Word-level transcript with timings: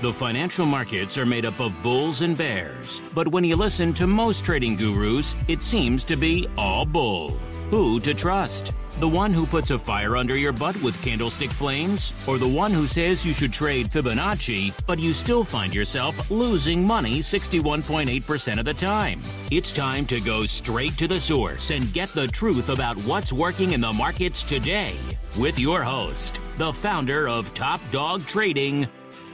The 0.00 0.10
financial 0.14 0.64
markets 0.64 1.18
are 1.18 1.26
made 1.26 1.44
up 1.44 1.60
of 1.60 1.74
bulls 1.82 2.22
and 2.22 2.34
bears, 2.34 3.02
but 3.14 3.28
when 3.28 3.44
you 3.44 3.54
listen 3.54 3.92
to 3.94 4.06
most 4.06 4.46
trading 4.46 4.74
gurus, 4.74 5.36
it 5.46 5.62
seems 5.62 6.04
to 6.04 6.16
be 6.16 6.48
all 6.56 6.86
bull. 6.86 7.36
Who 7.68 8.00
to 8.00 8.14
trust? 8.14 8.72
The 8.98 9.06
one 9.06 9.30
who 9.30 9.44
puts 9.44 9.70
a 9.72 9.78
fire 9.78 10.16
under 10.16 10.38
your 10.38 10.52
butt 10.52 10.80
with 10.82 11.00
candlestick 11.02 11.50
flames? 11.50 12.14
Or 12.26 12.38
the 12.38 12.48
one 12.48 12.72
who 12.72 12.86
says 12.86 13.26
you 13.26 13.34
should 13.34 13.52
trade 13.52 13.90
Fibonacci, 13.90 14.72
but 14.86 14.98
you 14.98 15.12
still 15.12 15.44
find 15.44 15.74
yourself 15.74 16.30
losing 16.30 16.82
money 16.82 17.18
61.8% 17.18 18.58
of 18.58 18.64
the 18.64 18.72
time? 18.72 19.20
It's 19.50 19.70
time 19.70 20.06
to 20.06 20.18
go 20.20 20.46
straight 20.46 20.96
to 20.96 21.08
the 21.08 21.20
source 21.20 21.72
and 21.72 21.92
get 21.92 22.08
the 22.08 22.26
truth 22.26 22.70
about 22.70 22.96
what's 23.04 23.34
working 23.34 23.72
in 23.72 23.82
the 23.82 23.92
markets 23.92 24.44
today 24.44 24.94
with 25.38 25.58
your 25.58 25.82
host, 25.82 26.40
the 26.56 26.72
founder 26.72 27.28
of 27.28 27.52
Top 27.52 27.80
Dog 27.92 28.26
Trading, 28.26 28.88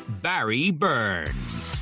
Barry 0.09 0.71
Burns. 0.71 1.81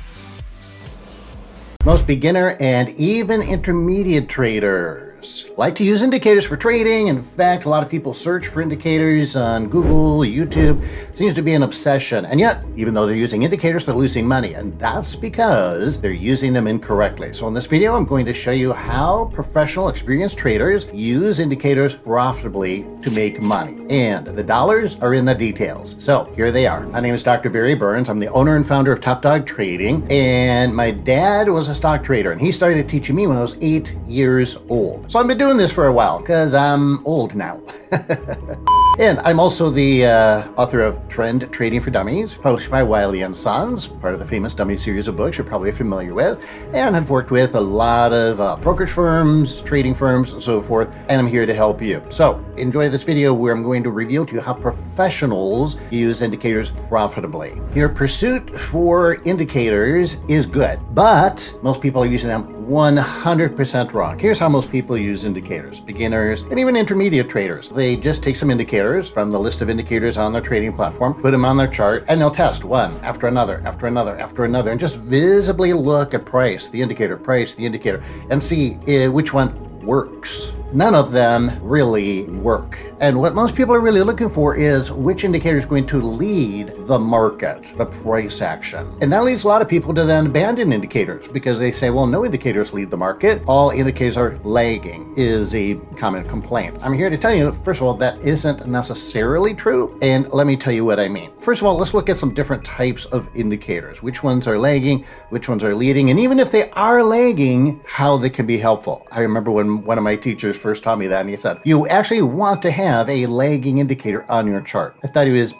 Most 1.83 2.07
beginner 2.07 2.57
and 2.59 2.89
even 2.91 3.41
intermediate 3.41 4.27
traders 4.27 5.14
like 5.57 5.75
to 5.75 5.83
use 5.83 6.01
indicators 6.01 6.45
for 6.45 6.57
trading. 6.57 7.07
In 7.07 7.23
fact, 7.23 7.65
a 7.65 7.69
lot 7.69 7.83
of 7.83 7.89
people 7.89 8.13
search 8.13 8.47
for 8.47 8.61
indicators 8.61 9.35
on 9.35 9.67
Google, 9.69 10.19
YouTube. 10.19 10.81
It 11.09 11.17
seems 11.17 11.33
to 11.35 11.41
be 11.41 11.53
an 11.53 11.63
obsession. 11.63 12.25
And 12.25 12.39
yet, 12.39 12.63
even 12.75 12.93
though 12.93 13.05
they're 13.05 13.15
using 13.15 13.43
indicators, 13.43 13.85
they're 13.85 13.95
losing 13.95 14.27
money. 14.27 14.53
And 14.53 14.77
that's 14.79 15.15
because 15.15 15.99
they're 15.99 16.11
using 16.11 16.53
them 16.53 16.67
incorrectly. 16.67 17.33
So 17.33 17.47
in 17.47 17.53
this 17.53 17.65
video, 17.65 17.95
I'm 17.95 18.05
going 18.05 18.25
to 18.25 18.33
show 18.33 18.51
you 18.51 18.73
how 18.73 19.31
professional, 19.33 19.89
experienced 19.89 20.37
traders 20.37 20.85
use 20.93 21.39
indicators 21.39 21.95
profitably 21.95 22.85
to 23.01 23.11
make 23.11 23.41
money. 23.41 23.85
And 23.89 24.25
the 24.27 24.43
dollars 24.43 24.97
are 24.97 25.13
in 25.13 25.25
the 25.25 25.35
details. 25.35 25.95
So 25.99 26.25
here 26.35 26.51
they 26.51 26.67
are. 26.67 26.85
My 26.87 26.99
name 26.99 27.13
is 27.13 27.23
Dr. 27.23 27.49
Barry 27.49 27.75
Burns. 27.75 28.09
I'm 28.09 28.19
the 28.19 28.31
owner 28.31 28.55
and 28.55 28.67
founder 28.67 28.91
of 28.91 29.01
Top 29.01 29.21
Dog 29.21 29.45
Trading. 29.45 30.05
And 30.11 30.75
my 30.75 30.91
dad 30.91 31.49
was 31.49 31.69
a 31.69 31.75
stock 31.75 32.03
trader, 32.03 32.31
and 32.31 32.41
he 32.41 32.51
started 32.51 32.87
teaching 32.87 33.15
me 33.15 33.27
when 33.27 33.37
I 33.37 33.41
was 33.41 33.57
eight 33.61 33.93
years 34.07 34.57
old. 34.69 35.11
So 35.15 35.21
I've 35.21 35.27
been 35.27 35.37
doing 35.37 35.55
this 35.55 35.71
for 35.71 35.87
a 35.87 35.93
while 35.93 36.19
because 36.19 36.53
I'm 36.53 37.07
old 37.07 37.35
now. 37.35 37.61
and 38.99 39.17
I'm 39.19 39.39
also 39.39 39.69
the 39.69 40.07
uh, 40.07 40.51
author 40.57 40.81
of 40.81 41.07
Trend 41.07 41.47
Trading 41.53 41.79
for 41.79 41.89
Dummies, 41.89 42.33
published 42.33 42.69
by 42.69 42.83
Wiley 42.83 43.21
and 43.21 43.37
Sons, 43.37 43.87
part 43.87 44.13
of 44.13 44.19
the 44.19 44.25
famous 44.25 44.53
Dummy 44.53 44.77
series 44.77 45.07
of 45.07 45.15
books 45.15 45.37
you're 45.37 45.47
probably 45.47 45.71
familiar 45.71 46.13
with. 46.13 46.37
And 46.73 46.97
I've 46.97 47.09
worked 47.09 47.31
with 47.31 47.55
a 47.55 47.61
lot 47.61 48.11
of 48.11 48.41
uh, 48.41 48.57
brokerage 48.57 48.89
firms, 48.89 49.61
trading 49.61 49.95
firms, 49.95 50.33
and 50.33 50.43
so 50.43 50.61
forth. 50.61 50.89
And 51.07 51.21
I'm 51.21 51.27
here 51.27 51.45
to 51.45 51.55
help 51.55 51.81
you. 51.81 52.03
So 52.09 52.43
enjoy 52.57 52.89
this 52.89 53.03
video 53.03 53.33
where 53.33 53.53
I'm 53.53 53.63
going 53.63 53.83
to 53.83 53.91
reveal 53.91 54.25
to 54.25 54.33
you 54.33 54.41
how 54.41 54.53
professionals 54.53 55.77
use 55.91 56.21
indicators 56.21 56.71
profitably. 56.89 57.61
Your 57.73 57.87
pursuit 57.87 58.59
for 58.59 59.21
indicators 59.23 60.17
is 60.27 60.45
good, 60.45 60.77
but 60.93 61.57
most 61.63 61.81
people 61.81 62.03
are 62.03 62.05
using 62.05 62.27
them 62.27 62.54
100% 62.65 63.93
wrong. 63.93 64.17
Here's 64.17 64.39
how 64.39 64.49
most 64.49 64.71
people 64.71 64.97
use 64.97 65.23
indicators 65.23 65.79
beginners 65.79 66.41
and 66.41 66.59
even 66.59 66.75
intermediate 66.75 67.29
traders. 67.29 67.69
They 67.69 67.95
just 67.95 68.23
take 68.23 68.35
some 68.35 68.49
indicators 68.49 69.09
from 69.09 69.31
the 69.31 69.39
list 69.39 69.61
of 69.61 69.69
indicators 69.69 70.17
on 70.17 70.33
their 70.33 70.41
trading 70.41 70.73
platform, 70.73 71.13
put 71.13 71.31
them 71.31 71.45
on 71.45 71.57
their 71.57 71.67
chart, 71.67 72.05
and 72.07 72.19
they'll 72.19 72.31
test 72.31 72.63
one 72.63 72.99
after 73.01 73.27
another, 73.27 73.61
after 73.65 73.87
another, 73.87 74.17
after 74.17 74.45
another, 74.45 74.71
and 74.71 74.79
just 74.79 74.95
visibly 74.95 75.73
look 75.73 76.13
at 76.13 76.25
price, 76.25 76.69
the 76.69 76.81
indicator, 76.81 77.17
price, 77.17 77.53
the 77.53 77.65
indicator, 77.65 78.03
and 78.29 78.41
see 78.41 78.75
uh, 78.87 79.11
which 79.11 79.31
one 79.31 79.53
works 79.85 80.51
none 80.75 80.93
of 80.93 81.13
them 81.13 81.57
really 81.63 82.23
work. 82.25 82.77
And 82.99 83.19
what 83.19 83.33
most 83.33 83.55
people 83.55 83.73
are 83.73 83.79
really 83.79 84.01
looking 84.01 84.29
for 84.29 84.57
is 84.57 84.91
which 84.91 85.23
indicator 85.23 85.57
is 85.57 85.65
going 85.65 85.87
to 85.87 86.01
lead 86.01 86.73
the 86.87 86.99
market, 86.99 87.73
the 87.77 87.85
price 87.85 88.41
action. 88.41 88.93
And 88.99 89.11
that 89.13 89.23
leads 89.23 89.45
a 89.45 89.47
lot 89.47 89.61
of 89.61 89.69
people 89.69 89.93
to 89.93 90.03
then 90.03 90.25
abandon 90.25 90.73
indicators 90.73 91.29
because 91.29 91.59
they 91.59 91.71
say, 91.71 91.89
well, 91.91 92.05
no 92.05 92.25
indicators 92.25 92.73
lead 92.73 92.91
the 92.91 92.97
market. 92.97 93.41
All 93.47 93.69
indicators 93.69 94.17
are 94.17 94.37
lagging, 94.43 95.13
is 95.15 95.55
a 95.55 95.75
common 95.95 96.27
complaint. 96.27 96.77
I'm 96.81 96.93
here 96.93 97.09
to 97.09 97.17
tell 97.17 97.33
you, 97.33 97.57
first 97.63 97.79
of 97.79 97.87
all, 97.87 97.93
that 97.95 98.19
isn't 98.19 98.67
necessarily 98.67 99.53
true. 99.53 99.97
And 100.01 100.29
let 100.33 100.45
me 100.45 100.57
tell 100.57 100.73
you 100.73 100.83
what 100.83 100.99
I 100.99 101.07
mean. 101.07 101.31
First 101.39 101.61
of 101.61 101.67
all, 101.67 101.77
let's 101.77 101.93
look 101.93 102.09
at 102.09 102.19
some 102.19 102.33
different 102.33 102.65
types 102.65 103.05
of 103.05 103.29
indicators. 103.33 104.03
Which 104.03 104.23
ones 104.23 104.45
are 104.45 104.59
lagging, 104.59 105.05
which 105.29 105.47
ones 105.47 105.63
are 105.63 105.75
leading, 105.75 106.09
and 106.09 106.19
even 106.19 106.37
if 106.37 106.51
they 106.51 106.69
are 106.71 107.01
lagging, 107.01 107.81
how 107.85 108.17
they 108.17 108.29
can 108.29 108.45
be 108.45 108.57
helpful. 108.57 109.07
I 109.09 109.21
remember 109.21 109.51
when 109.51 109.85
one 109.85 109.97
of 109.97 110.03
my 110.03 110.17
teachers 110.17 110.57
first 110.65 110.83
taught 110.83 110.97
me 110.97 111.05
that, 111.05 111.21
and 111.21 111.29
he 111.29 111.37
said, 111.37 111.59
You 111.63 111.87
actually 111.87 112.23
want 112.23 112.63
to 112.63 112.71
have 112.71 113.07
a 113.07 113.27
lagging 113.27 113.77
indicator 113.77 114.25
on 114.31 114.47
your 114.47 114.61
chart. 114.61 114.95
I 115.03 115.07
thought 115.07 115.27
he 115.27 115.33
was 115.33 115.53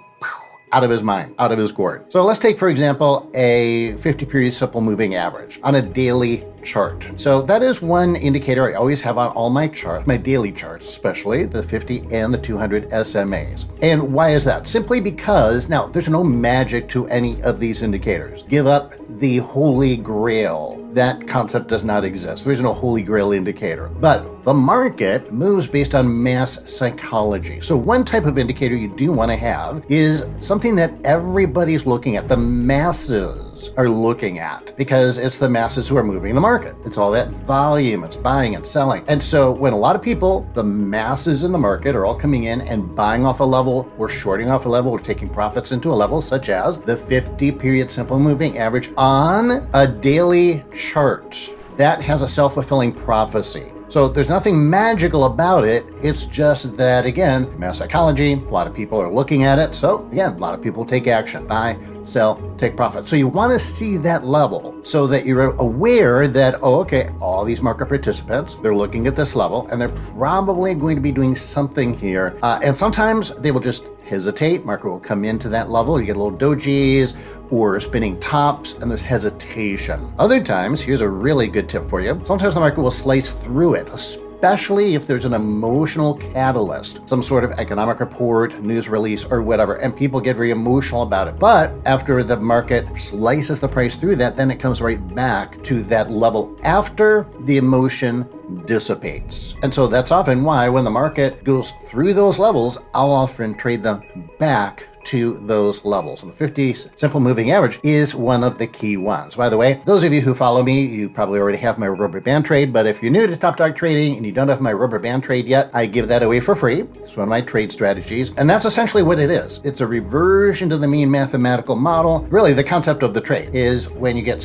out 0.71 0.83
of 0.83 0.89
his 0.89 1.03
mind, 1.03 1.35
out 1.37 1.51
of 1.51 1.59
his 1.59 1.71
gourd. 1.71 2.11
So 2.11 2.23
let's 2.23 2.39
take, 2.39 2.57
for 2.57 2.69
example, 2.69 3.29
a 3.35 3.95
50 3.97 4.25
period 4.25 4.55
simple 4.55 4.81
moving 4.81 5.13
average 5.13 5.59
on 5.61 5.75
a 5.75 5.81
daily 5.83 6.43
chart. 6.65 7.07
So 7.15 7.41
that 7.43 7.61
is 7.61 7.81
one 7.81 8.15
indicator 8.15 8.69
I 8.69 8.73
always 8.73 9.01
have 9.01 9.17
on 9.17 9.29
all 9.29 9.49
my 9.49 9.67
charts, 9.67 10.07
my 10.07 10.17
daily 10.17 10.51
charts, 10.51 10.89
especially 10.89 11.45
the 11.45 11.63
50 11.63 12.07
and 12.11 12.33
the 12.33 12.37
200 12.37 12.89
SMAs. 12.89 13.67
And 13.81 14.11
why 14.11 14.33
is 14.33 14.43
that? 14.45 14.67
Simply 14.67 14.99
because 14.99 15.69
now 15.69 15.87
there's 15.87 16.09
no 16.09 16.23
magic 16.23 16.89
to 16.89 17.07
any 17.07 17.41
of 17.43 17.59
these 17.59 17.81
indicators. 17.81 18.43
Give 18.43 18.67
up 18.67 18.93
the 19.19 19.37
holy 19.37 19.95
grail. 19.97 20.81
That 20.93 21.27
concept 21.27 21.67
does 21.67 21.83
not 21.83 22.05
exist. 22.05 22.45
There's 22.45 22.61
no 22.61 22.73
holy 22.73 23.03
grail 23.03 23.33
indicator. 23.33 23.89
But 23.89 24.43
the 24.45 24.53
market 24.53 25.33
moves 25.33 25.67
based 25.67 25.93
on 25.93 26.23
mass 26.23 26.71
psychology. 26.71 27.59
So, 27.61 27.75
one 27.75 28.05
type 28.05 28.25
of 28.25 28.37
indicator 28.37 28.75
you 28.75 28.87
do 28.87 29.11
want 29.11 29.29
to 29.31 29.35
have 29.35 29.83
is 29.89 30.23
something 30.39 30.75
that 30.75 30.93
everybody's 31.03 31.85
looking 31.85 32.15
at, 32.15 32.29
the 32.29 32.37
masses 32.37 33.71
are 33.75 33.89
looking 33.89 34.39
at, 34.39 34.77
because 34.77 35.17
it's 35.17 35.37
the 35.37 35.49
masses 35.49 35.89
who 35.89 35.97
are 35.97 36.03
moving 36.03 36.33
the 36.33 36.41
market. 36.41 36.54
It's 36.85 36.97
all 36.97 37.11
that 37.11 37.29
volume, 37.29 38.03
it's 38.03 38.15
buying 38.15 38.55
and 38.55 38.65
selling. 38.65 39.03
And 39.07 39.21
so, 39.21 39.51
when 39.51 39.73
a 39.73 39.77
lot 39.77 39.95
of 39.95 40.01
people, 40.01 40.49
the 40.53 40.63
masses 40.63 41.43
in 41.43 41.51
the 41.51 41.57
market, 41.57 41.95
are 41.95 42.05
all 42.05 42.15
coming 42.15 42.45
in 42.45 42.61
and 42.61 42.95
buying 42.95 43.25
off 43.25 43.41
a 43.41 43.43
level, 43.43 43.91
or 43.97 44.07
shorting 44.09 44.49
off 44.49 44.65
a 44.65 44.69
level, 44.69 44.91
or 44.91 44.99
taking 44.99 45.29
profits 45.29 45.71
into 45.71 45.91
a 45.91 45.95
level, 45.95 46.21
such 46.21 46.49
as 46.49 46.77
the 46.79 46.97
50 46.97 47.51
period 47.51 47.91
simple 47.91 48.19
moving 48.19 48.57
average 48.57 48.91
on 48.97 49.69
a 49.73 49.87
daily 49.87 50.63
chart. 50.77 51.49
That 51.77 52.01
has 52.01 52.21
a 52.21 52.27
self 52.27 52.53
fulfilling 52.53 52.93
prophecy. 52.93 53.74
So 53.95 54.09
there's 54.09 54.27
nothing 54.27 54.69
magical 54.69 55.23
about 55.23 55.63
it. 55.63 55.85
It's 56.01 56.25
just 56.25 56.75
that, 56.75 57.05
again, 57.05 57.57
mass 57.57 57.77
psychology, 57.77 58.33
a 58.33 58.51
lot 58.51 58.67
of 58.67 58.73
people 58.73 59.01
are 59.01 59.09
looking 59.09 59.45
at 59.45 59.57
it. 59.57 59.73
So, 59.73 60.05
again, 60.11 60.33
a 60.33 60.37
lot 60.37 60.53
of 60.53 60.61
people 60.61 60.85
take 60.85 61.07
action 61.07 61.47
buy, 61.47 61.77
sell, 62.03 62.41
take 62.57 62.75
profit. 62.75 63.07
So 63.07 63.15
you 63.15 63.29
want 63.29 63.53
to 63.53 63.57
see 63.57 63.95
that 63.95 64.25
level 64.25 64.77
so 64.83 65.07
that 65.07 65.25
you're 65.25 65.51
aware 65.55 66.27
that, 66.27 66.59
oh, 66.61 66.81
okay, 66.81 67.09
all 67.21 67.45
these 67.45 67.61
market 67.61 67.85
participants, 67.85 68.55
they're 68.55 68.75
looking 68.75 69.07
at 69.07 69.15
this 69.15 69.33
level 69.33 69.65
and 69.71 69.79
they're 69.79 69.97
probably 70.17 70.75
going 70.75 70.97
to 70.97 71.01
be 71.01 71.13
doing 71.13 71.33
something 71.33 71.97
here. 71.97 72.37
Uh, 72.43 72.59
and 72.61 72.75
sometimes 72.75 73.33
they 73.35 73.51
will 73.51 73.61
just 73.61 73.85
hesitate. 74.05 74.65
Market 74.65 74.89
will 74.89 74.99
come 74.99 75.23
into 75.23 75.47
that 75.47 75.69
level. 75.69 76.01
You 76.01 76.05
get 76.05 76.17
a 76.17 76.21
little 76.21 76.37
dojis 76.37 77.15
or 77.51 77.79
spinning 77.79 78.19
tops 78.19 78.73
and 78.73 78.89
there's 78.89 79.03
hesitation. 79.03 80.13
Other 80.19 80.43
times, 80.43 80.81
here's 80.81 81.01
a 81.01 81.09
really 81.09 81.47
good 81.47 81.69
tip 81.69 81.89
for 81.89 82.01
you. 82.01 82.19
Sometimes 82.23 82.53
the 82.53 82.59
market 82.59 82.81
will 82.81 82.91
slice 82.91 83.31
through 83.31 83.75
it, 83.75 83.89
especially 83.93 84.95
if 84.95 85.07
there's 85.07 85.25
an 85.25 85.33
emotional 85.33 86.15
catalyst, 86.15 87.07
some 87.07 87.23
sort 87.23 87.43
of 87.43 87.51
economic 87.51 87.99
report, 87.99 88.61
news 88.61 88.87
release, 88.87 89.23
or 89.23 89.41
whatever, 89.41 89.75
and 89.75 89.95
people 89.95 90.19
get 90.19 90.35
very 90.35 90.51
emotional 90.51 91.01
about 91.03 91.27
it. 91.27 91.39
But 91.39 91.71
after 91.85 92.23
the 92.23 92.37
market 92.37 92.85
slices 92.99 93.59
the 93.59 93.67
price 93.67 93.95
through 93.95 94.17
that, 94.17 94.35
then 94.37 94.51
it 94.51 94.59
comes 94.59 94.81
right 94.81 95.15
back 95.15 95.63
to 95.63 95.83
that 95.83 96.11
level 96.11 96.55
after 96.63 97.27
the 97.41 97.57
emotion 97.57 98.27
dissipates. 98.65 99.55
And 99.63 99.73
so 99.73 99.87
that's 99.87 100.11
often 100.11 100.43
why 100.43 100.69
when 100.69 100.83
the 100.83 100.91
market 100.91 101.43
goes 101.43 101.71
through 101.87 102.13
those 102.13 102.37
levels, 102.37 102.77
I'll 102.93 103.11
often 103.11 103.55
trade 103.55 103.81
them 103.81 104.29
back 104.37 104.87
to 105.05 105.39
those 105.45 105.85
levels. 105.85 106.23
And 106.23 106.31
the 106.31 106.35
50 106.35 106.73
simple 106.97 107.19
moving 107.19 107.51
average 107.51 107.79
is 107.83 108.15
one 108.15 108.43
of 108.43 108.57
the 108.57 108.67
key 108.67 108.97
ones. 108.97 109.35
By 109.35 109.49
the 109.49 109.57
way, 109.57 109.81
those 109.85 110.03
of 110.03 110.13
you 110.13 110.21
who 110.21 110.33
follow 110.33 110.63
me, 110.63 110.85
you 110.85 111.09
probably 111.09 111.39
already 111.39 111.57
have 111.59 111.77
my 111.77 111.87
rubber 111.87 112.19
band 112.19 112.45
trade, 112.45 112.73
but 112.73 112.85
if 112.85 113.01
you're 113.01 113.11
new 113.11 113.27
to 113.27 113.37
Top 113.37 113.57
Dog 113.57 113.75
Trading 113.75 114.17
and 114.17 114.25
you 114.25 114.31
don't 114.31 114.47
have 114.47 114.61
my 114.61 114.73
rubber 114.73 114.99
band 114.99 115.23
trade 115.23 115.47
yet, 115.47 115.69
I 115.73 115.85
give 115.85 116.07
that 116.07 116.23
away 116.23 116.39
for 116.39 116.55
free. 116.55 116.81
It's 116.81 117.15
one 117.15 117.23
of 117.23 117.29
my 117.29 117.41
trade 117.41 117.71
strategies. 117.71 118.31
And 118.37 118.49
that's 118.49 118.65
essentially 118.65 119.03
what 119.03 119.19
it 119.19 119.29
is. 119.29 119.59
It's 119.63 119.81
a 119.81 119.87
reversion 119.87 120.69
to 120.69 120.77
the 120.77 120.87
mean 120.87 121.09
mathematical 121.09 121.75
model. 121.75 122.21
Really, 122.29 122.53
the 122.53 122.63
concept 122.63 123.03
of 123.03 123.13
the 123.13 123.21
trade 123.21 123.53
is 123.53 123.89
when 123.89 124.17
you 124.17 124.23
get 124.23 124.43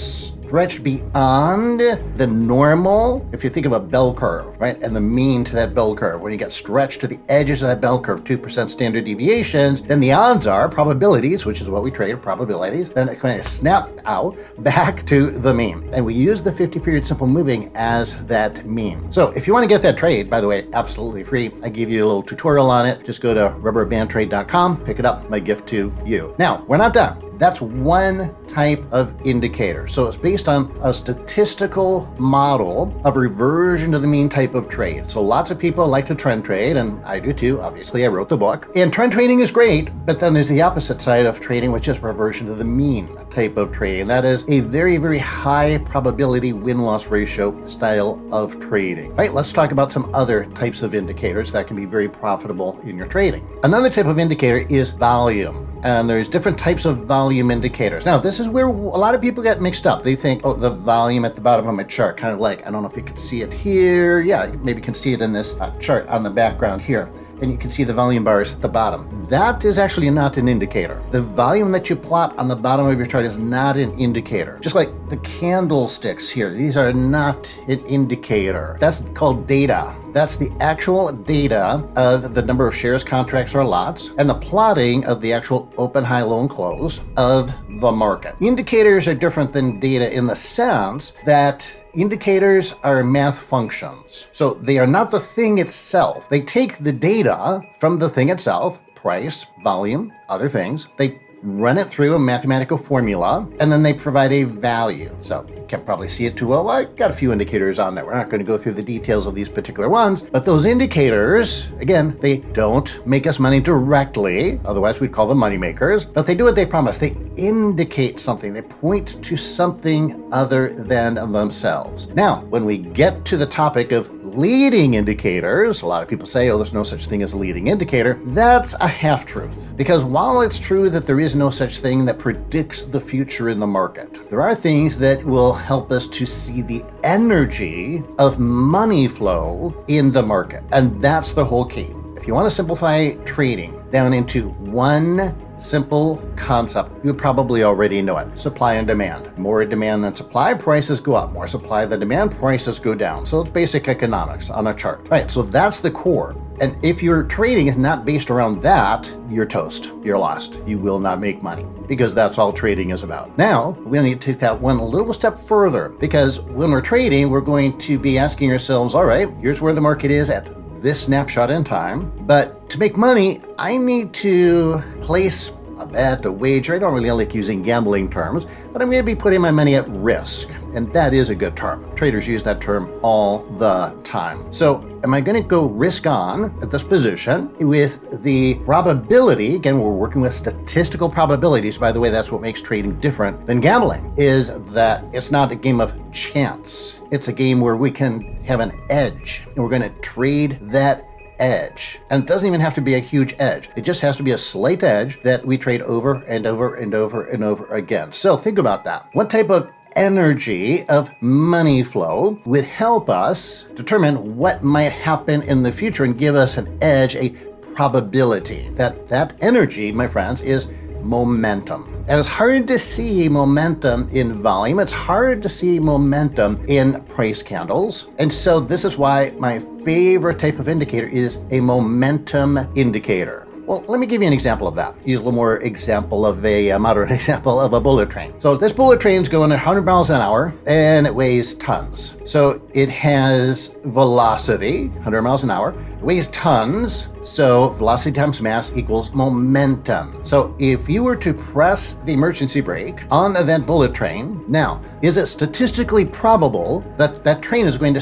stretched 0.51 0.83
beyond 0.83 1.79
the 1.79 2.27
normal. 2.27 3.25
If 3.33 3.45
you 3.45 3.51
think 3.51 3.67
of 3.67 3.73
a 3.73 3.79
bell 3.79 4.13
curve, 4.13 4.61
right, 4.61 4.77
and 4.83 4.97
the 4.97 5.01
mean 5.01 5.45
to 5.45 5.53
that 5.53 5.77
bell 5.77 5.95
curve, 5.95 6.21
when 6.21 6.33
you 6.33 6.39
get 6.39 6.51
stretched 6.51 7.01
to 7.03 7.07
the 7.07 7.21
edges 7.29 7.63
of 7.63 7.69
that 7.69 7.81
bell 7.81 8.01
curve, 8.01 8.25
2% 8.25 8.69
standard 8.69 9.05
deviations, 9.05 9.81
then 9.81 10.01
the 10.01 10.11
odds 10.11 10.49
are 10.49 10.69
probabilities, 10.69 11.45
which 11.47 11.61
is 11.61 11.71
what 11.71 11.85
we 11.85 11.93
trade, 11.93 12.21
probabilities, 12.21 12.91
then 12.91 13.09
it 13.09 13.21
kind 13.21 13.39
of 13.39 13.47
snap 13.47 13.91
out 14.07 14.37
back 14.65 15.07
to 15.07 15.31
the 15.31 15.55
mean. 15.55 15.89
And 15.93 16.05
we 16.05 16.15
use 16.15 16.43
the 16.43 16.51
50 16.51 16.81
period 16.81 17.07
simple 17.07 17.29
moving 17.29 17.71
as 17.77 18.17
that 18.27 18.67
mean. 18.67 19.13
So 19.13 19.29
if 19.37 19.47
you 19.47 19.53
want 19.53 19.63
to 19.63 19.69
get 19.69 19.83
that 19.83 19.97
trade, 19.97 20.29
by 20.29 20.41
the 20.41 20.49
way, 20.49 20.67
absolutely 20.73 21.23
free, 21.23 21.53
I 21.63 21.69
give 21.69 21.89
you 21.89 22.05
a 22.05 22.07
little 22.07 22.25
tutorial 22.25 22.73
on 22.73 22.87
it. 22.87 23.07
Just 23.07 23.21
go 23.21 23.33
to 23.35 23.51
rubberbandtrade.com, 23.61 24.85
pick 24.85 24.99
it 24.99 25.05
up, 25.05 25.31
my 25.31 25.39
gift 25.39 25.69
to 25.69 25.95
you. 26.05 26.35
Now, 26.41 26.65
we're 26.67 26.77
not 26.77 26.93
done 26.93 27.30
That's 27.41 27.63
one 27.63 28.37
type 28.47 28.85
of 28.93 29.15
indicator. 29.25 29.89
So 29.89 30.07
it's 30.07 30.17
based 30.19 30.47
on 30.47 30.79
a 30.83 30.93
statistical 30.93 32.07
model 32.19 33.01
of 33.03 33.17
reversion 33.17 33.93
to 33.93 33.99
the 33.99 34.07
mean 34.07 34.29
type 34.29 34.55
of 34.55 34.69
trade. 34.69 35.11
So 35.11 35.23
lots 35.23 35.51
of 35.51 35.59
people 35.59 35.89
like 35.89 36.05
to 36.09 36.15
trend 36.15 36.45
trade, 36.45 36.77
and 36.77 37.03
I 37.03 37.19
do 37.19 37.33
too. 37.33 37.63
Obviously, 37.63 38.05
I 38.05 38.09
wrote 38.09 38.29
the 38.29 38.37
book. 38.37 38.69
And 38.77 38.93
trend 38.93 39.13
trading 39.13 39.41
is 39.41 39.51
great, 39.51 39.89
but 40.05 40.21
then 40.21 40.35
there's 40.35 40.51
the 40.51 40.61
opposite 40.61 41.01
side 41.01 41.25
of 41.25 41.41
trading, 41.41 41.73
which 41.73 41.89
is 41.89 41.99
reversion 42.01 42.47
to 42.49 42.55
the 42.55 42.65
mean 42.65 43.09
type 43.31 43.57
of 43.57 43.73
trading. 43.73 44.07
That 44.07 44.27
is 44.27 44.45
a 44.49 44.61
very, 44.61 44.99
very 44.99 45.19
high 45.19 45.79
probability 45.79 46.53
win 46.53 46.83
loss 46.83 47.07
ratio 47.07 47.67
style 47.67 48.21
of 48.31 48.61
trading. 48.61 49.13
All 49.13 49.17
right, 49.17 49.33
let's 49.33 49.51
talk 49.51 49.71
about 49.71 49.93
some 49.93 50.15
other 50.15 50.45
types 50.55 50.83
of 50.83 50.95
indicators 50.95 51.51
that 51.53 51.67
can 51.67 51.77
be 51.77 51.87
very 51.87 52.09
profitable 52.09 52.79
in 52.85 52.99
your 52.99 53.07
trading. 53.07 53.49
Another 53.63 53.89
type 53.89 54.05
of 54.05 54.19
indicator 54.19 54.59
is 54.69 54.91
volume 54.91 55.71
and 55.83 56.09
there's 56.09 56.29
different 56.29 56.59
types 56.59 56.85
of 56.85 57.07
volume 57.31 57.53
indicators. 57.53 58.05
Now, 58.05 58.19
this 58.19 58.41
is 58.41 58.49
where 58.49 58.67
a 58.67 58.73
lot 58.73 59.15
of 59.15 59.21
people 59.21 59.41
get 59.41 59.63
mixed 59.63 59.87
up. 59.87 60.03
They 60.03 60.17
think, 60.17 60.41
oh, 60.43 60.53
the 60.53 60.71
volume 60.71 61.25
at 61.25 61.37
the 61.37 61.41
bottom 61.41 61.69
of 61.69 61.73
my 61.77 61.85
chart, 61.85 62.17
kind 62.17 62.35
of 62.35 62.41
like, 62.41 62.67
I 62.67 62.73
don't 62.73 62.83
know 62.83 62.89
if 62.89 62.97
you 62.97 63.05
can 63.05 63.17
see 63.17 63.43
it 63.43 63.53
here. 63.53 64.21
Yeah, 64.21 64.47
maybe 64.65 64.81
you 64.81 64.85
can 64.85 64.97
see 64.97 65.13
it 65.13 65.23
in 65.23 65.33
this 65.33 65.55
uh, 65.61 65.71
chart 65.79 66.09
on 66.09 66.25
the 66.25 66.31
background 66.31 66.83
here 66.83 67.09
and 67.43 67.51
you 67.51 67.59
can 67.59 67.71
see 67.71 67.85
the 67.85 67.95
volume 67.95 68.25
bars 68.25 68.53
at 68.53 68.61
the 68.61 68.69
bottom. 68.69 69.27
That 69.29 69.65
is 69.65 69.79
actually 69.79 70.11
not 70.11 70.37
an 70.37 70.49
indicator. 70.49 71.03
The 71.11 71.23
volume 71.23 71.73
that 71.73 71.89
you 71.89 71.97
plot 71.97 72.37
on 72.39 72.49
the 72.49 72.57
bottom 72.57 72.87
of 72.87 72.99
your 72.99 73.07
chart 73.07 73.25
is 73.25 73.39
not 73.39 73.77
an 73.77 73.99
indicator. 73.99 74.59
Just 74.61 74.75
like 74.75 74.91
the 75.09 75.17
candlesticks 75.19 76.29
here, 76.29 76.53
these 76.53 76.77
are 76.77 76.93
not 76.93 77.51
an 77.69 77.85
indicator. 77.87 78.77
That's 78.81 79.03
called 79.15 79.47
data. 79.47 79.95
That's 80.13 80.37
the 80.37 80.51
actual 80.61 81.13
data 81.13 81.87
of 81.95 82.35
the 82.35 82.43
number 82.43 82.67
of 82.67 82.75
shares, 82.75 83.05
contracts, 83.05 83.55
or 83.55 83.65
lots, 83.65 84.11
and 84.19 84.29
the 84.29 84.35
plotting 84.35 85.05
of 85.05 85.21
the 85.21 85.33
actual 85.33 85.73
open, 85.79 86.05
high, 86.05 86.23
low, 86.23 86.41
and 86.41 86.51
close 86.51 87.01
of 87.17 87.53
the 87.81 87.93
market. 87.93 88.35
Indicators 88.41 89.07
are 89.07 89.15
different 89.15 89.53
than 89.53 89.79
data 89.79 90.13
in 90.13 90.27
the 90.27 90.35
sense 90.35 91.15
that 91.25 91.73
Indicators 91.95 92.75
are 92.85 93.03
math 93.03 93.39
functions. 93.39 94.27
So 94.33 94.55
they 94.55 94.79
are 94.79 94.87
not 94.87 95.11
the 95.11 95.19
thing 95.19 95.59
itself. 95.59 96.29
They 96.29 96.41
take 96.41 96.79
the 96.79 96.93
data 96.93 97.63
from 97.81 97.99
the 97.99 98.09
thing 98.09 98.29
itself, 98.29 98.79
price, 98.95 99.47
volume, 99.63 100.13
other 100.29 100.49
things. 100.49 100.87
They 100.99 101.19
run 101.43 101.79
it 101.79 101.89
through 101.89 102.15
a 102.15 102.19
mathematical 102.19 102.77
formula, 102.77 103.49
and 103.61 103.73
then 103.73 103.83
they 103.83 103.95
provide 103.95 104.33
a 104.33 104.45
value. 104.45 105.15
So 105.21 105.47
you 105.49 105.65
can't 105.69 105.85
probably 105.85 106.09
see 106.09 106.27
it 106.27 106.37
too 106.37 106.47
well. 106.47 106.69
I 106.69 106.85
got 106.85 107.11
a 107.11 107.15
few 107.15 107.33
indicators 107.33 107.79
on 107.79 107.95
that. 107.95 108.05
We're 108.05 108.15
not 108.15 108.29
going 108.29 108.41
to 108.41 108.47
go 108.47 108.59
through 108.59 108.75
the 108.75 108.83
details 108.83 109.27
of 109.27 109.35
these 109.35 109.49
particular 109.49 109.89
ones, 109.89 110.23
but 110.23 110.45
those 110.45 110.67
indicators, 110.67 111.67
again, 111.79 112.19
they 112.21 112.39
don't 112.39 113.07
make 113.07 113.27
us 113.27 113.39
money 113.39 113.61
directly. 113.61 114.61
Otherwise, 114.65 115.01
we'd 115.01 115.13
call 115.13 115.27
them 115.27 115.39
money 115.39 115.57
makers. 115.57 116.05
But 116.05 116.27
they 116.27 116.35
do 116.35 116.45
what 116.45 116.55
they 116.55 116.67
promise. 116.67 116.99
They 116.99 117.17
indicate 117.37 118.21
something. 118.21 118.53
They 118.53 118.63
point 118.63 119.23
to 119.25 119.37
something 119.37 120.29
other 120.33 120.75
than 120.75 121.15
themselves. 121.15 122.09
Now, 122.09 122.43
when 122.47 122.65
we 122.65 122.79
get 122.79 123.25
to 123.27 123.37
the 123.37 123.47
topic 123.47 123.93
of 123.93 124.11
leading 124.35 124.95
indicators, 124.95 125.83
a 125.83 125.87
lot 125.87 126.03
of 126.03 126.09
people 126.09 126.27
say, 126.27 126.51
oh, 126.51 126.57
there's 126.57 126.73
no 126.73 126.85
such 126.85 127.07
thing 127.07 127.23
as 127.23 127.33
a 127.33 127.37
leading 127.37 127.67
indicator. 127.67 128.21
That's 128.27 128.75
a 128.81 128.89
half 128.89 129.27
truth. 129.27 129.55
Because 129.77 130.05
while 130.05 130.41
it's 130.41 130.59
true 130.59 130.91
that 130.91 131.07
there 131.07 131.21
is 131.21 131.35
no 131.35 131.51
such 131.51 131.79
thing 131.79 132.05
that 132.07 132.19
predicts 132.19 132.83
the 132.83 133.01
future 133.01 133.49
in 133.49 133.61
the 133.61 133.67
market, 133.67 134.29
there 134.31 134.43
are 134.43 134.55
things 134.55 134.99
that 134.99 135.25
will 135.25 135.53
help 135.53 135.91
us 135.91 136.07
to 136.09 136.27
see 136.27 136.63
the 136.63 136.85
energy 137.03 138.03
of 138.19 138.39
money 138.39 139.09
flow 139.09 139.85
in 139.89 140.13
the 140.13 140.23
market. 140.23 140.63
And 140.73 141.03
that's 141.03 141.33
the 141.33 141.45
whole 141.45 141.65
key. 141.65 141.91
You 142.31 142.35
want 142.35 142.47
to 142.47 142.55
simplify 142.55 143.11
trading 143.25 143.83
down 143.91 144.13
into 144.13 144.51
one 144.51 145.35
simple 145.59 146.25
concept. 146.37 147.05
You 147.05 147.13
probably 147.13 147.65
already 147.65 148.01
know 148.03 148.19
it. 148.19 148.39
Supply 148.39 148.75
and 148.75 148.87
demand. 148.87 149.37
More 149.37 149.65
demand 149.65 150.05
than 150.05 150.15
supply, 150.15 150.55
prices 150.55 151.01
go 151.01 151.17
up. 151.17 151.33
More 151.33 151.49
supply 151.49 151.87
than 151.87 151.99
demand, 151.99 152.31
prices 152.39 152.79
go 152.79 152.95
down. 152.95 153.27
So 153.27 153.41
it's 153.41 153.51
basic 153.51 153.89
economics 153.89 154.49
on 154.49 154.69
a 154.69 154.75
chart. 154.75 155.09
Right, 155.11 155.29
so 155.29 155.43
that's 155.43 155.81
the 155.81 155.91
core. 155.91 156.37
And 156.61 156.77
if 156.85 157.03
your 157.03 157.25
trading 157.25 157.67
is 157.67 157.77
not 157.77 158.05
based 158.05 158.31
around 158.31 158.63
that, 158.63 159.11
you're 159.29 159.45
toast. 159.45 159.91
You're 160.05 160.17
lost. 160.17 160.57
You 160.69 160.79
will 160.79 161.01
not 161.01 161.21
make 161.21 161.43
money 161.43 161.67
because 161.89 162.15
that's 162.15 162.39
all 162.39 162.53
trading 162.53 162.91
is 162.91 163.03
about. 163.03 163.37
Now, 163.37 163.71
we 163.85 163.99
need 163.99 164.21
to 164.21 164.27
take 164.33 164.39
that 164.39 164.61
one 164.61 164.77
a 164.77 164.87
little 164.87 165.13
step 165.13 165.37
further 165.37 165.89
because 165.89 166.39
when 166.39 166.71
we're 166.71 166.81
trading, 166.81 167.29
we're 167.29 167.41
going 167.41 167.77
to 167.81 167.99
be 167.99 168.19
asking 168.19 168.53
ourselves, 168.53 168.95
all 168.95 169.05
right, 169.05 169.29
here's 169.41 169.61
where 169.61 169.73
the 169.73 169.81
market 169.81 170.13
is 170.13 170.31
at 170.31 170.60
this 170.83 171.03
snapshot 171.03 171.51
in 171.51 171.65
time. 171.65 172.11
But 172.27 172.69
to 172.71 172.79
make 172.79 172.97
money, 172.97 173.41
I 173.59 173.77
need 173.77 174.13
to 174.15 174.83
place 175.01 175.53
a 175.79 175.87
bet, 175.87 176.25
a 176.25 176.33
wager. 176.33 176.75
I 176.75 176.79
don't 176.79 176.95
really 176.95 177.11
like 177.11 177.35
using 177.35 177.63
gambling 177.63 178.11
terms, 178.11 178.47
but 178.73 178.81
I'm 178.81 178.91
going 178.91 179.03
to 179.03 179.07
be 179.07 179.15
putting 179.15 179.41
my 179.41 179.51
money 179.51 179.75
at 179.75 179.89
risk. 179.89 180.49
And 180.75 180.93
that 180.93 181.13
is 181.13 181.31
a 181.31 181.35
good 181.35 181.57
term. 181.57 181.85
Traders 181.97 182.29
use 182.29 182.45
that 182.45 182.61
term 182.61 182.93
all 183.03 183.41
the 183.59 183.93
time. 184.05 184.53
So, 184.53 184.87
am 185.03 185.13
I 185.15 185.21
going 185.21 185.43
to 185.43 185.49
go 185.49 185.67
risk 185.67 186.07
on 186.07 186.57
at 186.63 186.71
this 186.71 186.83
position 186.83 187.53
with 187.59 188.23
the 188.23 188.55
probability? 188.67 189.57
Again, 189.57 189.81
we're 189.81 189.91
working 189.91 190.21
with 190.21 190.33
statistical 190.33 191.11
probabilities. 191.11 191.77
By 191.77 191.91
the 191.91 191.99
way, 191.99 192.11
that's 192.11 192.31
what 192.31 192.41
makes 192.41 192.63
trading 192.63 193.01
different 193.01 193.47
than 193.47 193.61
gambling, 193.61 194.15
is 194.17 194.53
that 194.73 195.05
it's 195.13 195.33
not 195.33 195.51
a 195.51 195.57
game 195.57 195.81
of 195.81 195.93
chance. 196.13 197.01
It's 197.11 197.27
a 197.27 197.33
game 197.33 197.61
where 197.61 197.77
we 197.77 197.91
can 197.91 198.43
have 198.45 198.61
an 198.61 198.81
edge, 198.91 199.45
and 199.47 199.57
we're 199.57 199.71
going 199.71 199.83
to 199.83 200.01
trade 200.01 200.59
that 200.71 201.10
edge. 201.41 201.99
And 202.11 202.23
it 202.23 202.27
doesn't 202.27 202.47
even 202.47 202.61
have 202.61 202.75
to 202.75 202.81
be 202.81 202.95
a 202.95 203.01
huge 203.01 203.35
edge. 203.39 203.71
It 203.75 203.83
just 203.83 204.01
has 204.03 204.17
to 204.19 204.23
be 204.23 204.33
a 204.33 204.39
slight 204.39 204.83
edge 204.83 205.21
that 205.23 205.45
we 205.45 205.59
trade 205.59 205.83
over 205.83 206.23
and 206.25 206.47
over 206.47 206.77
and 206.77 206.95
over 206.95 207.25
and 207.25 207.43
over 207.43 207.67
again. 207.75 208.13
So 208.13 208.37
think 208.37 208.59
about 208.59 208.85
that. 208.85 209.09
What 209.13 209.31
type 209.31 209.51
of 209.51 209.71
energy 209.97 210.85
of 210.89 211.11
money 211.21 211.83
flow 211.83 212.41
would 212.45 212.65
help 212.65 213.11
us 213.11 213.65
determine 213.75 214.37
what 214.37 214.63
might 214.63 214.93
happen 214.93 215.43
in 215.43 215.63
the 215.63 215.73
future 215.73 216.05
and 216.05 216.17
give 216.17 216.37
us 216.37 216.57
an 216.57 216.79
edge, 216.81 217.17
a 217.17 217.31
probability. 217.75 218.69
That 218.75 219.09
that 219.09 219.37
energy, 219.41 219.91
my 219.93 220.07
friends, 220.07 220.43
is 220.43 220.69
momentum. 221.03 222.05
And 222.09 222.19
it's 222.19 222.29
hard 222.29 222.67
to 222.69 222.79
see 222.79 223.29
momentum 223.29 224.09
in 224.11 224.43
volume. 224.43 224.81
It's 224.81 224.93
hard 224.93 225.43
to 225.43 225.49
see 225.49 225.79
momentum 225.79 226.65
in 226.67 227.03
price 227.05 227.43
candles. 227.43 228.09
And 228.19 228.33
so 228.33 228.61
this 228.61 228.85
is 228.85 228.97
why 228.97 229.31
my 229.39 229.61
favorite 229.85 230.39
type 230.39 230.59
of 230.59 230.69
indicator 230.69 231.07
is 231.09 231.39
a 231.51 231.61
momentum 231.61 232.59
indicator. 232.75 233.47
Well, 233.71 233.85
let 233.87 234.01
me 234.01 234.07
give 234.09 234.21
you 234.21 234.27
an 234.27 234.33
example 234.33 234.67
of 234.67 234.75
that. 234.75 234.97
Use 235.07 235.21
a 235.21 235.23
little 235.23 235.31
more 235.31 235.59
example 235.59 236.27
of 236.27 236.45
a, 236.45 236.71
a 236.71 236.79
modern 236.81 237.13
example 237.13 237.61
of 237.61 237.73
a 237.73 237.81
bullet 237.81 238.11
train. 238.11 238.35
So 238.41 238.57
this 238.57 238.73
bullet 238.73 239.01
train's 239.01 239.29
going 239.29 239.53
at 239.53 239.59
100 239.65 239.83
miles 239.83 240.11
an 240.11 240.21
hour 240.21 240.53
and 240.67 241.07
it 241.07 241.15
weighs 241.15 241.55
tons. 241.55 242.17
So 242.27 242.61
it 242.75 242.89
has 242.89 243.77
velocity, 243.85 244.89
100 244.89 245.23
miles 245.23 245.45
an 245.45 245.53
hour, 245.53 245.73
it 246.01 246.07
weighs 246.07 246.29
tons. 246.29 247.09
So 247.23 247.71
velocity 247.71 248.15
times 248.15 248.41
mass 248.41 248.75
equals 248.75 249.11
momentum. 249.13 250.25
So 250.25 250.57
if 250.59 250.89
you 250.89 251.03
were 251.03 251.17
to 251.17 251.35
press 251.35 251.95
the 252.07 252.15
emergency 252.15 252.63
brake 252.63 253.03
on 253.11 253.35
that 253.35 253.67
bullet 253.67 253.93
train, 253.93 254.43
now, 254.49 254.81
is 255.03 255.19
it 255.19 255.27
statistically 255.27 256.07
probable 256.07 256.81
that 256.97 257.23
that 257.25 257.43
train 257.43 257.67
is 257.67 257.77
going 257.77 257.95
to 257.95 258.01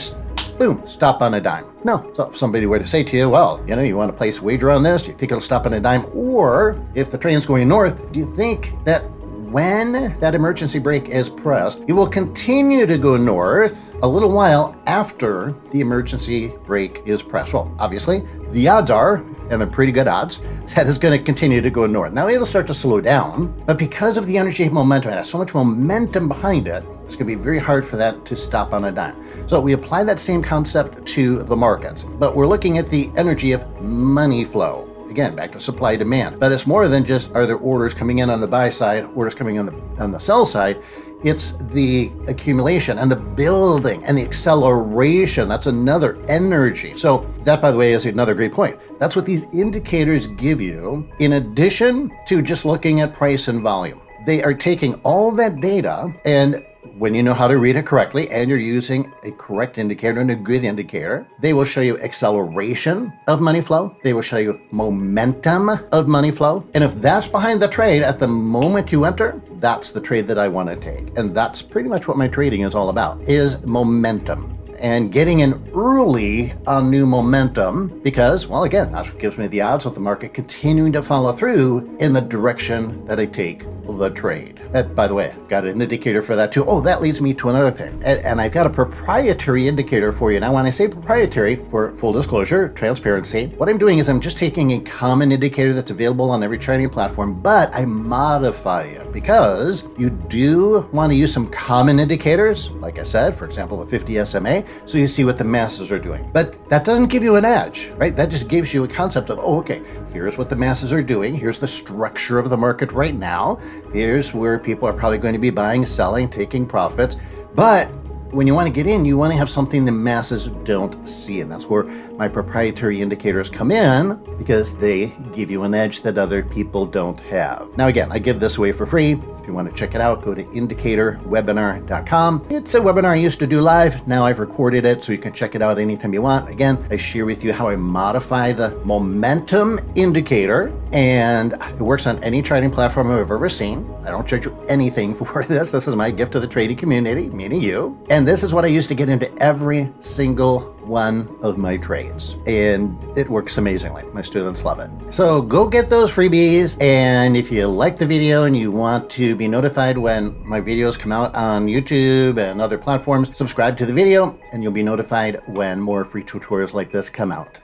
boom, 0.58 0.82
stop 0.86 1.22
on 1.22 1.34
a 1.34 1.40
dime. 1.40 1.64
No. 1.84 2.12
So 2.14 2.30
if 2.30 2.36
somebody 2.36 2.66
were 2.66 2.80
to 2.80 2.86
say 2.86 3.04
to 3.04 3.16
you, 3.16 3.30
well, 3.30 3.62
you 3.66 3.76
know, 3.76 3.82
you 3.82 3.96
want 3.96 4.10
to 4.10 4.16
place 4.16 4.38
a 4.38 4.42
wager 4.42 4.70
on 4.70 4.82
this, 4.82 5.02
do 5.02 5.12
you 5.12 5.16
think 5.16 5.30
it'll 5.30 5.40
stop 5.40 5.66
on 5.66 5.74
a 5.74 5.80
dime? 5.80 6.06
Or 6.12 6.84
if 6.96 7.12
the 7.12 7.18
train's 7.18 7.46
going 7.46 7.68
north, 7.68 8.12
do 8.12 8.18
you 8.18 8.34
think 8.34 8.72
that 8.84 9.04
when 9.52 10.18
that 10.20 10.34
emergency 10.34 10.78
brake 10.78 11.08
is 11.08 11.28
pressed, 11.28 11.82
it 11.86 11.92
will 11.92 12.08
continue 12.08 12.86
to 12.86 12.98
go 12.98 13.16
north 13.16 13.88
a 14.02 14.08
little 14.08 14.30
while 14.30 14.76
after 14.86 15.54
the 15.72 15.80
emergency 15.80 16.52
brake 16.64 17.02
is 17.06 17.22
pressed. 17.22 17.52
Well, 17.52 17.74
obviously, 17.78 18.28
the 18.52 18.68
odds 18.68 18.90
are, 18.90 19.16
and 19.50 19.60
they're 19.60 19.66
pretty 19.66 19.92
good 19.92 20.06
odds, 20.06 20.40
that 20.74 20.86
is 20.86 20.98
going 20.98 21.18
to 21.18 21.24
continue 21.24 21.60
to 21.60 21.70
go 21.70 21.86
north. 21.86 22.12
Now 22.12 22.28
it'll 22.28 22.46
start 22.46 22.66
to 22.66 22.74
slow 22.74 23.00
down, 23.00 23.62
but 23.66 23.78
because 23.78 24.16
of 24.16 24.26
the 24.26 24.36
energy 24.36 24.68
momentum, 24.68 25.12
it 25.12 25.16
has 25.16 25.30
so 25.30 25.38
much 25.38 25.54
momentum 25.54 26.28
behind 26.28 26.68
it, 26.68 26.84
it's 27.06 27.16
going 27.16 27.30
to 27.30 27.36
be 27.36 27.42
very 27.42 27.58
hard 27.58 27.88
for 27.88 27.96
that 27.96 28.26
to 28.26 28.36
stop 28.36 28.74
on 28.74 28.84
a 28.84 28.92
dime. 28.92 29.48
So 29.48 29.60
we 29.60 29.72
apply 29.72 30.04
that 30.04 30.20
same 30.20 30.42
concept 30.42 31.06
to 31.08 31.42
the 31.44 31.56
markets, 31.56 32.04
but 32.04 32.36
we're 32.36 32.46
looking 32.46 32.76
at 32.76 32.90
the 32.90 33.10
energy 33.16 33.52
of 33.52 33.80
money 33.80 34.44
flow. 34.44 34.88
Again, 35.08 35.34
back 35.34 35.52
to 35.52 35.60
supply 35.60 35.96
demand. 35.96 36.38
But 36.38 36.52
it's 36.52 36.66
more 36.66 36.88
than 36.88 37.04
just 37.04 37.32
are 37.34 37.46
there 37.46 37.56
orders 37.56 37.94
coming 37.94 38.18
in 38.18 38.30
on 38.30 38.40
the 38.40 38.46
buy 38.46 38.70
side, 38.70 39.04
orders 39.14 39.34
coming 39.34 39.58
on 39.58 39.66
the 39.66 40.02
on 40.02 40.12
the 40.12 40.18
sell 40.18 40.44
side. 40.46 40.82
It's 41.24 41.54
the 41.72 42.12
accumulation 42.28 42.98
and 42.98 43.10
the 43.10 43.16
building 43.16 44.04
and 44.04 44.16
the 44.16 44.22
acceleration. 44.22 45.48
That's 45.48 45.66
another 45.66 46.16
energy. 46.28 46.96
So, 46.96 47.26
that, 47.44 47.60
by 47.60 47.72
the 47.72 47.76
way, 47.76 47.92
is 47.92 48.06
another 48.06 48.34
great 48.34 48.52
point. 48.52 48.78
That's 49.00 49.16
what 49.16 49.26
these 49.26 49.46
indicators 49.52 50.28
give 50.28 50.60
you, 50.60 51.08
in 51.18 51.32
addition 51.32 52.12
to 52.28 52.40
just 52.40 52.64
looking 52.64 53.00
at 53.00 53.16
price 53.16 53.48
and 53.48 53.60
volume. 53.62 54.00
They 54.26 54.44
are 54.44 54.54
taking 54.54 54.94
all 55.02 55.32
that 55.32 55.60
data 55.60 56.14
and 56.24 56.64
when 56.98 57.14
you 57.14 57.22
know 57.22 57.34
how 57.34 57.46
to 57.46 57.58
read 57.58 57.76
it 57.76 57.86
correctly 57.86 58.28
and 58.30 58.50
you're 58.50 58.58
using 58.58 59.12
a 59.22 59.30
correct 59.32 59.78
indicator 59.78 60.20
and 60.20 60.32
a 60.32 60.34
good 60.34 60.64
indicator, 60.64 61.26
they 61.38 61.52
will 61.52 61.64
show 61.64 61.80
you 61.80 61.98
acceleration 62.00 63.12
of 63.28 63.40
money 63.40 63.60
flow. 63.60 63.96
They 64.02 64.12
will 64.12 64.22
show 64.22 64.38
you 64.38 64.60
momentum 64.72 65.68
of 65.92 66.08
money 66.08 66.32
flow. 66.32 66.64
And 66.74 66.82
if 66.82 66.94
that's 67.00 67.28
behind 67.28 67.62
the 67.62 67.68
trade 67.68 68.02
at 68.02 68.18
the 68.18 68.26
moment 68.26 68.90
you 68.90 69.04
enter, 69.04 69.40
that's 69.60 69.92
the 69.92 70.00
trade 70.00 70.26
that 70.26 70.38
I 70.38 70.48
want 70.48 70.68
to 70.68 70.76
take. 70.76 71.16
And 71.16 71.34
that's 71.34 71.62
pretty 71.62 71.88
much 71.88 72.08
what 72.08 72.16
my 72.16 72.26
trading 72.26 72.62
is 72.62 72.74
all 72.74 72.88
about 72.88 73.20
is 73.22 73.62
momentum 73.62 74.57
and 74.78 75.12
getting 75.12 75.40
in 75.40 75.70
early 75.75 76.54
on 76.66 76.90
new 76.90 77.06
momentum 77.06 78.00
because, 78.02 78.47
well, 78.47 78.64
again, 78.64 78.92
that's 78.92 79.11
what 79.12 79.20
gives 79.20 79.38
me 79.38 79.47
the 79.47 79.61
odds 79.61 79.87
of 79.87 79.94
the 79.94 80.00
market 80.00 80.35
continuing 80.35 80.92
to 80.92 81.02
follow 81.02 81.32
through 81.32 81.97
in 81.99 82.12
the 82.12 82.20
direction 82.20 83.04
that 83.06 83.18
I 83.18 83.26
take 83.26 83.64
the 83.97 84.11
trade. 84.11 84.61
And 84.75 84.94
by 84.94 85.06
the 85.06 85.14
way, 85.14 85.30
I've 85.30 85.49
got 85.49 85.64
an 85.64 85.80
indicator 85.80 86.20
for 86.20 86.37
that 86.37 86.52
too. 86.52 86.64
Oh, 86.64 86.80
that 86.82 87.00
leads 87.00 87.20
me 87.20 87.32
to 87.35 87.49
another 87.49 87.70
thing. 87.70 88.00
And, 88.04 88.20
and 88.20 88.40
I've 88.40 88.52
got 88.52 88.66
a 88.66 88.70
proprietary 88.70 89.66
indicator 89.66 90.12
for 90.12 90.30
you. 90.30 90.40
Now, 90.40 90.52
when 90.52 90.66
I 90.66 90.70
say 90.70 90.88
proprietary, 90.88 91.56
for 91.70 91.92
full 91.97 92.12
disclosure, 92.12 92.68
transparency, 92.70 93.47
what 93.56 93.68
I'm 93.68 93.78
doing 93.78 93.99
is 93.99 94.08
I'm 94.08 94.20
just 94.20 94.37
taking 94.37 94.73
a 94.73 94.80
common 94.80 95.32
indicator 95.32 95.73
that's 95.73 95.90
available 95.90 96.30
on 96.30 96.42
every 96.42 96.58
trading 96.58 96.90
platform, 96.90 97.40
but 97.40 97.75
I 97.75 97.85
modify 97.87 98.82
it 98.82 99.11
because 99.12 99.85
you 99.97 100.11
do 100.11 100.88
want 100.92 101.11
to 101.11 101.16
use 101.16 101.32
some 101.32 101.49
common 101.50 101.99
indicators, 101.99 102.70
like 102.73 102.99
I 102.99 103.04
said, 103.04 103.37
for 103.37 103.47
example, 103.47 103.82
the 103.82 103.87
50 103.87 104.25
SMA, 104.26 104.64
so 104.87 104.98
you 104.98 105.06
see 105.06 105.25
what 105.25 105.37
the 105.37 105.44
masses 105.44 105.90
are 105.90 105.98
doing. 105.98 106.30
But 106.32 106.68
that 106.68 106.84
doesn't 106.84 107.08
give 107.08 107.22
you 107.22 107.37
an 107.37 107.44
edge, 107.44 107.90
right? 107.96 108.16
That 108.16 108.30
just 108.30 108.48
gives 108.48 108.72
you 108.72 108.84
a 108.84 108.88
concept 108.88 109.30
of, 109.30 109.38
oh, 109.38 109.58
okay, 109.58 109.82
here's 110.12 110.38
what 110.38 110.48
the 110.48 110.56
masses 110.56 110.92
are 110.92 111.02
doing, 111.02 111.34
here's 111.34 111.58
the 111.58 111.68
structure 111.68 112.38
of 112.38 112.50
the 112.50 112.56
market 112.56 112.92
right 112.92 113.14
now. 113.14 113.60
Here's 113.92 114.34
where 114.34 114.58
people 114.58 114.88
are 114.88 114.92
probably 114.92 115.18
going 115.18 115.34
to 115.34 115.38
be 115.38 115.50
buying, 115.50 115.87
selling, 115.87 116.28
taking 116.28 116.66
profits. 116.66 117.16
But 117.54 117.88
when 118.30 118.46
you 118.46 118.54
want 118.54 118.66
to 118.66 118.72
get 118.72 118.87
in, 118.87 119.04
you 119.04 119.16
want 119.16 119.32
to 119.32 119.38
have 119.38 119.48
something 119.48 119.84
the 119.84 119.92
masses 119.92 120.48
don't 120.64 121.08
see. 121.08 121.40
And 121.40 121.50
that's 121.50 121.66
where 121.66 121.84
my 121.84 122.28
proprietary 122.28 123.00
indicators 123.00 123.48
come 123.48 123.70
in 123.70 124.16
because 124.37 124.76
they 124.76 125.06
give 125.32 125.50
you 125.50 125.62
an 125.62 125.75
edge 125.75 126.02
that 126.02 126.18
other 126.18 126.42
people 126.42 126.84
don't 126.84 127.18
have. 127.20 127.75
Now, 127.76 127.87
again, 127.88 128.12
I 128.12 128.18
give 128.18 128.38
this 128.38 128.58
away 128.58 128.72
for 128.72 128.87
free 128.87 129.18
you 129.48 129.54
want 129.54 129.68
to 129.68 129.74
check 129.74 129.94
it 129.94 130.00
out, 130.00 130.22
go 130.22 130.34
to 130.34 130.44
indicatorwebinar.com. 130.44 132.46
It's 132.50 132.74
a 132.74 132.80
webinar 132.80 133.10
I 133.10 133.14
used 133.16 133.38
to 133.40 133.46
do 133.46 133.60
live. 133.60 134.06
Now 134.06 134.24
I've 134.24 134.38
recorded 134.38 134.84
it 134.84 135.02
so 135.02 135.12
you 135.12 135.18
can 135.18 135.32
check 135.32 135.54
it 135.54 135.62
out 135.62 135.78
anytime 135.78 136.14
you 136.14 136.22
want. 136.22 136.48
Again, 136.48 136.86
I 136.90 136.96
share 136.96 137.26
with 137.26 137.42
you 137.42 137.52
how 137.52 137.68
I 137.68 137.76
modify 137.76 138.52
the 138.52 138.70
momentum 138.84 139.80
indicator, 139.96 140.72
and 140.92 141.54
it 141.54 141.80
works 141.80 142.06
on 142.06 142.22
any 142.22 142.42
trading 142.42 142.70
platform 142.70 143.10
I've 143.10 143.30
ever 143.30 143.48
seen. 143.48 143.88
I 144.04 144.10
don't 144.10 144.28
charge 144.28 144.44
you 144.44 144.56
anything 144.68 145.14
for 145.24 145.44
this. 145.44 145.70
This 145.70 145.88
is 145.88 145.96
my 145.96 146.10
gift 146.10 146.32
to 146.32 146.40
the 146.40 146.46
trading 146.46 146.76
community, 146.76 147.28
meaning 147.30 147.62
you. 147.62 147.98
And 148.10 148.28
this 148.28 148.42
is 148.42 148.54
what 148.54 148.64
I 148.64 148.68
used 148.68 148.88
to 148.88 148.94
get 148.94 149.08
into 149.08 149.34
every 149.42 149.90
single 150.00 150.77
one 150.88 151.38
of 151.42 151.59
my 151.59 151.76
trades, 151.76 152.37
and 152.47 152.99
it 153.16 153.28
works 153.28 153.59
amazingly. 153.59 154.02
My 154.12 154.23
students 154.23 154.64
love 154.64 154.80
it. 154.80 154.90
So 155.11 155.42
go 155.42 155.68
get 155.68 155.90
those 155.90 156.11
freebies, 156.11 156.80
and 156.80 157.37
if 157.37 157.52
you 157.52 157.66
like 157.68 157.99
the 157.99 158.07
video 158.07 158.45
and 158.45 158.57
you 158.57 158.73
want 158.73 159.11
to 159.11 159.37
be 159.37 159.47
notified 159.47 159.99
when 159.99 160.45
my 160.47 160.61
videos 160.61 160.99
come 160.99 161.12
out 161.12 161.35
on 161.35 161.66
YouTube 161.66 162.38
and 162.38 162.61
other 162.61 162.78
platforms, 162.78 163.37
subscribe 163.37 163.76
to 163.78 163.87
the 163.87 163.92
video, 163.92 164.38
and 164.52 164.62
you'll 164.62 164.73
be 164.73 164.83
notified 164.83 165.40
when 165.49 165.80
more 165.80 166.04
free 166.04 166.25
tutorials 166.25 166.73
like 166.73 166.90
this 166.90 167.11
come 167.11 167.30
out. 167.30 167.61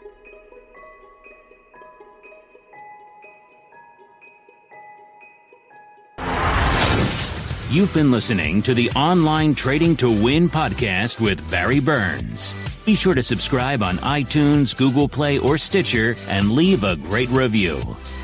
You've 7.71 7.93
been 7.93 8.13
listening 8.13 8.63
to 8.63 8.75
the 8.75 8.89
Online 8.91 9.53
Trading 9.53 9.97
to 9.97 10.09
Win 10.09 10.49
podcast 10.49 11.21
with 11.21 11.51
Barry 11.51 11.81
Burns. 11.81 12.55
Be 12.85 12.95
sure 12.95 13.15
to 13.15 13.23
subscribe 13.23 13.83
on 13.83 13.97
iTunes, 13.99 14.75
Google 14.77 15.09
Play, 15.09 15.39
or 15.39 15.57
Stitcher 15.57 16.17
and 16.29 16.53
leave 16.53 16.85
a 16.85 16.97
great 16.97 17.31
review. 17.31 17.79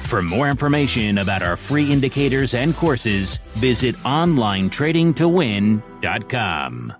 For 0.04 0.20
more 0.22 0.48
information 0.48 1.18
about 1.18 1.42
our 1.42 1.56
free 1.56 1.90
indicators 1.90 2.54
and 2.54 2.76
courses, 2.76 3.38
visit 3.54 3.96
OnlineTradingToWin.com. 3.96 6.94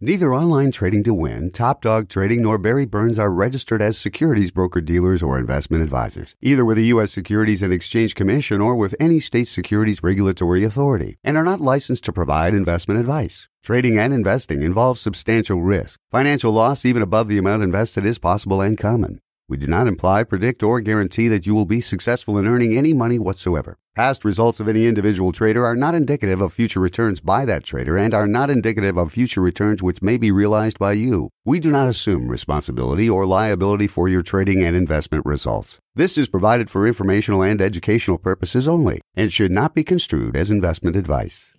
Neither 0.00 0.32
Online 0.32 0.70
Trading 0.70 1.02
to 1.02 1.12
Win, 1.12 1.50
Top 1.50 1.82
Dog 1.82 2.08
Trading, 2.08 2.42
nor 2.42 2.56
Barry 2.56 2.86
Burns 2.86 3.18
are 3.18 3.32
registered 3.32 3.82
as 3.82 3.98
securities 3.98 4.52
broker 4.52 4.80
dealers 4.80 5.24
or 5.24 5.36
investment 5.36 5.82
advisors, 5.82 6.36
either 6.40 6.64
with 6.64 6.76
the 6.76 6.86
U.S. 6.86 7.10
Securities 7.10 7.64
and 7.64 7.72
Exchange 7.72 8.14
Commission 8.14 8.60
or 8.60 8.76
with 8.76 8.94
any 9.00 9.18
state 9.18 9.48
securities 9.48 10.00
regulatory 10.00 10.62
authority, 10.62 11.18
and 11.24 11.36
are 11.36 11.42
not 11.42 11.60
licensed 11.60 12.04
to 12.04 12.12
provide 12.12 12.54
investment 12.54 13.00
advice. 13.00 13.48
Trading 13.64 13.98
and 13.98 14.14
investing 14.14 14.62
involves 14.62 15.00
substantial 15.00 15.62
risk. 15.62 15.98
Financial 16.12 16.52
loss, 16.52 16.84
even 16.84 17.02
above 17.02 17.26
the 17.26 17.38
amount 17.38 17.64
invested, 17.64 18.06
is 18.06 18.20
possible 18.20 18.60
and 18.60 18.78
common. 18.78 19.20
We 19.48 19.56
do 19.56 19.66
not 19.66 19.86
imply, 19.86 20.24
predict, 20.24 20.62
or 20.62 20.78
guarantee 20.82 21.28
that 21.28 21.46
you 21.46 21.54
will 21.54 21.64
be 21.64 21.80
successful 21.80 22.36
in 22.36 22.46
earning 22.46 22.76
any 22.76 22.92
money 22.92 23.18
whatsoever. 23.18 23.78
Past 23.96 24.22
results 24.22 24.60
of 24.60 24.68
any 24.68 24.86
individual 24.86 25.32
trader 25.32 25.64
are 25.64 25.74
not 25.74 25.94
indicative 25.94 26.42
of 26.42 26.52
future 26.52 26.80
returns 26.80 27.20
by 27.20 27.46
that 27.46 27.64
trader 27.64 27.96
and 27.96 28.12
are 28.12 28.26
not 28.26 28.50
indicative 28.50 28.98
of 28.98 29.10
future 29.10 29.40
returns 29.40 29.82
which 29.82 30.02
may 30.02 30.18
be 30.18 30.30
realized 30.30 30.78
by 30.78 30.92
you. 30.92 31.30
We 31.46 31.60
do 31.60 31.70
not 31.70 31.88
assume 31.88 32.28
responsibility 32.28 33.08
or 33.08 33.24
liability 33.24 33.86
for 33.86 34.06
your 34.06 34.22
trading 34.22 34.62
and 34.62 34.76
investment 34.76 35.24
results. 35.24 35.78
This 35.94 36.18
is 36.18 36.28
provided 36.28 36.68
for 36.68 36.86
informational 36.86 37.42
and 37.42 37.62
educational 37.62 38.18
purposes 38.18 38.68
only 38.68 39.00
and 39.14 39.32
should 39.32 39.50
not 39.50 39.74
be 39.74 39.82
construed 39.82 40.36
as 40.36 40.50
investment 40.50 40.94
advice. 40.94 41.54